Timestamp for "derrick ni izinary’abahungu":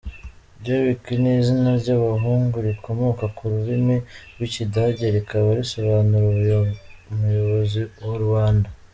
0.63-2.55